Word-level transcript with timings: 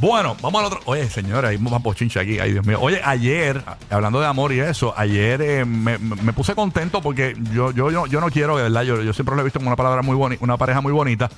Bueno, 0.00 0.36
vamos 0.40 0.60
al 0.60 0.66
otro. 0.66 0.80
Oye, 0.84 1.08
señora, 1.10 1.48
hay 1.48 1.58
más 1.58 1.82
pochincha 1.82 2.20
aquí. 2.20 2.38
Ay, 2.38 2.52
Dios 2.52 2.64
mío. 2.64 2.78
Oye, 2.80 3.00
ayer, 3.04 3.62
hablando 3.90 4.20
de 4.20 4.26
amor 4.26 4.52
y 4.52 4.60
eso, 4.60 4.94
ayer 4.96 5.42
eh, 5.42 5.64
me, 5.64 5.98
me- 5.98 6.32
puse 6.32 6.54
contento 6.54 7.02
porque 7.02 7.34
yo, 7.52 7.72
yo, 7.72 7.90
yo, 7.90 8.06
yo 8.06 8.20
no 8.20 8.30
quiero, 8.30 8.56
de 8.56 8.64
verdad, 8.64 8.82
yo, 8.82 9.02
yo 9.02 9.12
siempre 9.12 9.34
lo 9.34 9.40
he 9.40 9.44
visto 9.44 9.58
como 9.58 9.70
una 9.70 9.76
palabra 9.76 10.02
muy 10.02 10.14
bonita, 10.14 10.44
una 10.44 10.56
pareja 10.56 10.80
muy 10.80 10.92
bonita. 10.92 11.28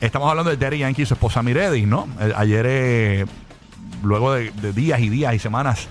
Estamos 0.00 0.28
hablando 0.28 0.50
de 0.50 0.56
Daddy 0.56 0.78
Yankee 0.78 1.02
y 1.02 1.06
su 1.06 1.14
esposa 1.14 1.42
Miredi, 1.42 1.86
¿no? 1.86 2.08
Eh, 2.20 2.32
ayer, 2.36 2.66
eh, 2.68 3.26
luego 4.02 4.32
de, 4.34 4.50
de 4.50 4.72
días 4.72 4.98
y 5.00 5.08
días 5.08 5.32
y 5.34 5.38
semanas, 5.38 5.86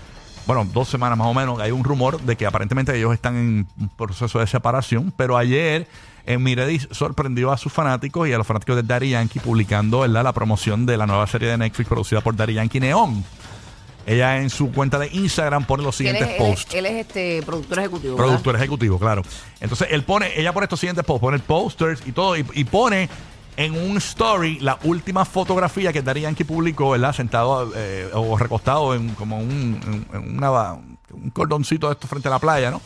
bueno, 0.45 0.65
dos 0.73 0.89
semanas 0.89 1.17
más 1.17 1.27
o 1.27 1.33
menos, 1.33 1.59
hay 1.61 1.71
un 1.71 1.83
rumor 1.85 2.19
de 2.21 2.35
que 2.35 2.45
aparentemente 2.45 2.97
ellos 2.97 3.13
están 3.13 3.35
en 3.37 3.67
un 3.79 3.89
proceso 3.89 4.39
de 4.39 4.47
separación, 4.47 5.13
pero 5.15 5.37
ayer 5.37 5.87
eh, 6.29 6.37
Miredi 6.37 6.79
sorprendió 6.91 7.51
a 7.51 7.57
sus 7.57 7.73
fanáticos 7.73 8.27
y 8.27 8.33
a 8.33 8.37
los 8.37 8.45
fanáticos 8.47 8.75
de 8.77 8.83
Daddy 8.83 9.09
Yankee 9.09 9.39
publicando 9.39 9.99
¿verdad? 10.01 10.23
la 10.23 10.31
promoción 10.33 10.85
de 10.85 10.95
la 10.95 11.05
nueva 11.07 11.25
serie 11.27 11.49
de 11.49 11.57
Netflix 11.57 11.89
producida 11.89 12.21
por 12.21 12.35
Daddy 12.35 12.53
Yankee 12.53 12.79
Neon. 12.79 13.23
Ella 14.05 14.37
en 14.41 14.49
su 14.49 14.71
cuenta 14.71 14.97
de 14.97 15.07
Instagram 15.11 15.65
pone 15.65 15.83
los 15.83 15.99
Él 15.99 16.07
es, 16.07 16.13
siguientes 16.13 16.35
él 16.39 16.41
es- 16.45 16.49
posts. 16.51 16.75
él 16.75 16.85
es, 16.85 16.93
este 17.07 17.41
productor 17.45 17.79
ejecutivo. 17.79 18.15
¿verdad? 18.15 18.27
Productor 18.27 18.55
ejecutivo, 18.55 18.99
claro. 18.99 19.21
Entonces 19.59 19.87
él 19.91 20.03
pone, 20.03 20.31
ella 20.39 20.53
pone 20.53 20.63
estos 20.65 20.79
siguientes 20.79 21.03
posts, 21.05 21.21
pone 21.21 21.39
posters 21.39 22.01
y 22.05 22.11
todo, 22.11 22.35
y, 22.37 22.45
y 22.53 22.63
pone 22.63 23.09
en 23.57 23.73
un 23.73 23.97
story 23.97 24.59
la 24.61 24.79
última 24.83 25.25
fotografía 25.25 25.91
que 25.91 26.01
Daddy 26.01 26.21
Yankee 26.21 26.43
publicó, 26.45 26.91
¿verdad? 26.91 27.13
Sentado 27.13 27.71
eh, 27.75 28.09
o 28.13 28.37
recostado 28.37 28.95
en 28.95 29.09
como 29.15 29.37
un, 29.37 30.05
en- 30.13 30.17
en 30.17 30.37
una, 30.37 30.73
un 30.73 31.29
cordoncito 31.33 31.87
de 31.87 31.93
esto 31.93 32.07
frente 32.07 32.27
a 32.29 32.31
la 32.31 32.39
playa, 32.39 32.71
¿no? 32.71 32.81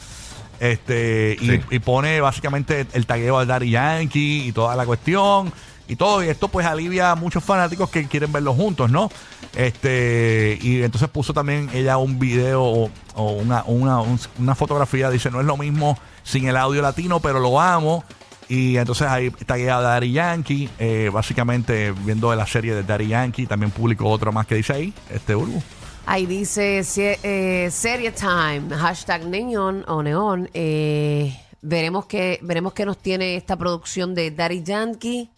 Este, 0.64 1.36
y, 1.72 1.80
pone 1.80 2.22
básicamente 2.22 2.88
el 2.94 3.06
tagueo 3.06 3.38
al 3.38 3.48
Daddy 3.48 3.70
Yankee 3.72 4.48
y 4.48 4.52
toda 4.54 4.78
la 4.78 4.86
cuestión 4.86 5.52
y 5.90 5.98
todo. 5.98 6.24
Y 6.24 6.30
esto 6.30 6.48
pues 6.48 6.66
alivia 6.66 7.12
a 7.12 7.16
muchos 7.16 7.44
fanáticos 7.44 7.90
que 7.90 8.08
quieren 8.08 8.32
verlos 8.32 8.56
juntos, 8.56 8.90
¿no? 8.90 9.10
Este, 9.58 10.58
y 10.62 10.82
entonces 10.84 11.10
puso 11.10 11.34
también 11.34 11.70
ella 11.74 11.98
un 11.98 12.18
video 12.18 12.64
o, 12.64 12.90
o 13.16 13.32
una, 13.34 13.64
una, 13.66 14.00
un- 14.00 14.20
una 14.40 14.56
fotografía, 14.56 15.10
dice, 15.10 15.30
no 15.32 15.42
es 15.42 15.46
lo 15.46 15.58
mismo 15.58 15.98
sin 16.24 16.48
el 16.48 16.56
audio 16.56 16.82
latino, 16.82 17.20
pero 17.20 17.40
lo 17.40 17.60
amo. 17.60 18.06
Y 18.48 18.78
entonces 18.78 19.08
ahí 19.08 19.32
taguea 19.32 19.78
a 19.80 19.82
Daddy 19.82 20.12
Yankee, 20.14 20.70
eh, 20.80 21.10
básicamente 21.12 21.92
viendo 22.06 22.34
la 22.36 22.48
serie 22.48 22.74
de 22.74 22.84
Daddy 22.84 23.08
Yankee, 23.08 23.48
también 23.48 23.72
publicó 23.72 24.10
otro 24.10 24.32
más 24.32 24.48
que 24.48 24.56
dice 24.56 24.72
ahí, 24.74 24.94
este 25.10 25.36
Urbu. 25.36 25.62
Ahí 26.06 26.26
dice 26.26 26.82
eh, 27.24 27.70
Serie 27.72 28.12
Time, 28.12 28.76
hashtag 28.76 29.26
Neon 29.26 29.86
o 29.88 30.04
Neon. 30.04 30.50
eh, 30.54 31.34
veremos 31.62 32.06
que 32.08 32.40
veremos 32.42 32.74
qué 32.74 32.86
nos 32.86 32.98
tiene 32.98 33.38
esta 33.38 33.56
producción 33.56 34.14
de 34.14 34.32
Daddy 34.32 34.64
Yankee 34.64 35.30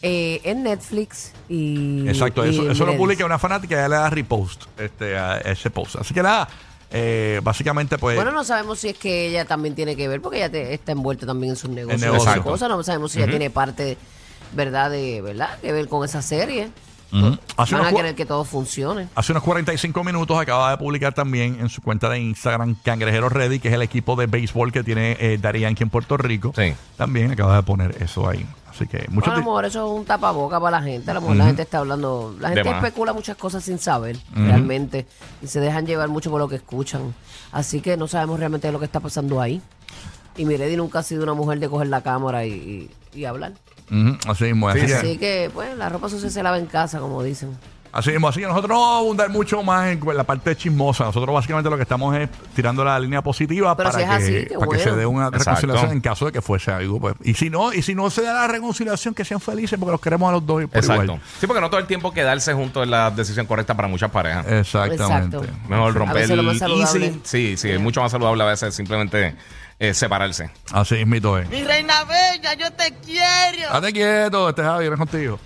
eh, 0.00 0.40
en 0.44 0.62
Netflix. 0.62 1.32
Y, 1.48 2.06
Exacto, 2.08 2.46
y 2.46 2.50
eso, 2.50 2.62
en 2.66 2.70
eso 2.70 2.86
lo 2.86 2.96
publica 2.96 3.24
una 3.26 3.40
fanática 3.40 3.74
y 3.74 3.78
ella 3.78 3.88
le 3.88 3.96
da 3.96 4.10
repost 4.10 4.66
este, 4.78 5.18
a 5.18 5.38
ese 5.38 5.68
post. 5.70 5.96
Así 5.96 6.14
que 6.14 6.22
nada, 6.22 6.48
eh, 6.92 7.40
básicamente 7.42 7.98
pues... 7.98 8.14
Bueno, 8.14 8.30
no 8.30 8.44
sabemos 8.44 8.78
si 8.78 8.90
es 8.90 8.96
que 8.98 9.26
ella 9.26 9.44
también 9.46 9.74
tiene 9.74 9.96
que 9.96 10.06
ver, 10.06 10.22
porque 10.22 10.38
ella 10.38 10.50
te- 10.50 10.74
está 10.74 10.92
envuelta 10.92 11.26
también 11.26 11.54
en 11.54 11.56
sus 11.56 11.70
negocios. 11.70 12.00
negocio. 12.00 12.22
esas 12.22 12.34
Exacto. 12.36 12.50
cosas. 12.52 12.68
No 12.68 12.80
sabemos 12.84 13.10
si 13.10 13.18
ella 13.18 13.28
tiene 13.30 13.50
parte, 13.50 13.98
¿verdad? 14.52 14.92
De, 14.92 15.20
¿verdad? 15.22 15.58
Que 15.60 15.72
ver 15.72 15.88
con 15.88 16.04
esa 16.04 16.22
serie. 16.22 16.70
Hace 17.56 17.74
Van 17.74 17.86
a 17.86 17.92
querer 17.92 18.14
que 18.14 18.26
todo 18.26 18.44
funcione. 18.44 19.08
Hace 19.14 19.32
unos 19.32 19.42
45 19.42 20.04
minutos 20.04 20.38
acaba 20.38 20.70
de 20.70 20.76
publicar 20.76 21.14
también 21.14 21.58
en 21.60 21.68
su 21.68 21.80
cuenta 21.82 22.08
de 22.10 22.18
Instagram 22.20 22.76
Cangrejero 22.84 23.28
Ready, 23.28 23.58
que 23.60 23.68
es 23.68 23.74
el 23.74 23.82
equipo 23.82 24.14
de 24.16 24.26
béisbol 24.26 24.72
que 24.72 24.84
tiene 24.84 25.16
eh, 25.18 25.38
Daddy 25.40 25.60
Yankee 25.60 25.82
en 25.84 25.90
Puerto 25.90 26.16
Rico. 26.16 26.52
Sí. 26.54 26.74
También 26.96 27.30
acaba 27.30 27.56
de 27.56 27.62
poner 27.62 27.96
eso 28.02 28.28
ahí. 28.28 28.46
Así 28.70 28.86
que 28.86 28.98
Bueno, 28.98 29.12
muchos 29.14 29.28
a 29.28 29.32
lo 29.32 29.38
di- 29.40 29.44
mejor 29.46 29.64
eso 29.64 29.86
es 29.92 29.98
un 30.00 30.04
tapaboca 30.04 30.60
para 30.60 30.78
la 30.78 30.84
gente. 30.86 31.10
A 31.10 31.14
lo 31.14 31.20
mejor 31.22 31.36
la 31.36 31.46
gente 31.46 31.62
está 31.62 31.78
hablando. 31.78 32.36
La 32.38 32.50
gente 32.50 32.70
especula 32.70 33.12
muchas 33.12 33.36
cosas 33.36 33.64
sin 33.64 33.78
saber 33.78 34.18
realmente. 34.34 35.06
Y 35.42 35.46
se 35.46 35.58
dejan 35.60 35.86
llevar 35.86 36.08
mucho 36.08 36.30
por 36.30 36.38
lo 36.40 36.48
que 36.48 36.56
escuchan. 36.56 37.14
Así 37.50 37.80
que 37.80 37.96
no 37.96 38.06
sabemos 38.06 38.38
realmente 38.38 38.70
lo 38.70 38.78
que 38.78 38.84
está 38.84 39.00
pasando 39.00 39.40
ahí. 39.40 39.60
Y 40.36 40.44
Miredi 40.44 40.76
nunca 40.76 41.00
ha 41.00 41.02
sido 41.02 41.24
una 41.24 41.34
mujer 41.34 41.58
de 41.58 41.68
coger 41.68 41.88
la 41.88 42.02
cámara 42.02 42.44
y, 42.46 42.52
y- 43.14 43.18
y 43.20 43.24
hablar. 43.24 43.54
Así 44.26 44.44
mismo. 44.44 44.68
Así, 44.68 44.80
Sí, 44.80 44.86
que- 44.86 44.94
Así 44.94 45.18
que, 45.18 45.50
pues, 45.52 45.76
la 45.76 45.88
ropa 45.88 46.08
sucia 46.08 46.30
se 46.30 46.42
lava 46.42 46.58
en 46.58 46.66
casa, 46.66 46.98
como 47.00 47.22
dicen. 47.22 47.56
así 47.90 48.10
mismo. 48.10 48.28
Así 48.28 48.40
que 48.40 48.46
nosotros 48.46 48.68
no 48.68 48.80
vamos 48.80 48.96
a 48.96 48.98
abundar 48.98 49.30
mucho 49.30 49.62
más 49.62 49.88
en 49.88 50.00
la 50.14 50.22
parte 50.22 50.54
chismosa. 50.54 51.04
Nosotros 51.04 51.34
básicamente 51.34 51.70
lo 51.70 51.76
que 51.76 51.82
estamos 51.82 52.14
es 52.16 52.28
tirando 52.54 52.84
la 52.84 53.00
línea 53.00 53.22
positiva 53.22 53.74
Pero 53.76 53.90
para, 53.90 53.98
si 53.98 54.04
es 54.04 54.46
que, 54.46 54.54
así, 54.54 54.82
se 54.84 54.92
dé 54.92 55.06
una 55.06 55.28
Exacto. 55.28 55.44
reconciliación 55.62 55.92
en 55.92 56.00
caso 56.02 56.26
de 56.26 56.32
que 56.32 56.42
fuese 56.42 56.70
algo. 56.70 57.00
Pues. 57.00 57.14
Y 57.24 57.32
si 57.34 57.48
no, 57.48 57.72
y 57.72 57.80
si 57.82 57.94
no 57.94 58.10
se 58.10 58.22
da 58.22 58.34
la 58.34 58.46
reconciliación, 58.46 59.14
que 59.14 59.24
sean 59.24 59.40
felices 59.40 59.78
porque 59.78 59.92
los 59.92 60.00
queremos 60.02 60.28
a 60.28 60.32
los 60.32 60.46
dos 60.46 60.62
y 60.62 60.66
por 60.66 60.76
Exacto. 60.78 61.02
igual. 61.04 61.20
Sí, 61.40 61.46
porque 61.46 61.60
no 61.62 61.70
todo 61.70 61.80
el 61.80 61.86
tiempo 61.86 62.12
quedarse 62.12 62.52
juntos 62.52 62.82
es 62.84 62.88
la 62.90 63.10
decisión 63.10 63.46
correcta 63.46 63.74
para 63.74 63.88
muchas 63.88 64.10
parejas. 64.10 64.46
Exactamente. 64.46 65.38
Exacto. 65.38 65.58
Mejor 65.68 65.90
A 65.90 65.94
romper 65.98 66.14
veces 66.16 66.36
lo 66.36 66.42
más 66.42 66.52
el 66.54 66.58
saludable. 66.60 67.06
easy. 67.06 67.20
Sí, 67.24 67.56
sí, 67.56 67.70
es 67.70 67.80
mucho 67.80 68.02
más 68.02 68.12
saludable 68.12 68.42
a 68.44 68.46
veces 68.46 68.74
simplemente 68.74 69.34
eh, 69.78 69.94
separarse. 69.94 70.50
Así 70.72 70.96
mismito 70.96 71.38
es. 71.38 71.48
Mi 71.48 71.62
reina 71.62 72.04
bella, 72.04 72.54
yo 72.54 72.72
te 72.72 72.92
quiero. 73.04 73.70
Date 73.72 73.92
quieto, 73.92 74.48
este 74.48 74.62
Javi, 74.62 74.86
no 74.86 74.94
es 74.94 74.98
contigo. 74.98 75.38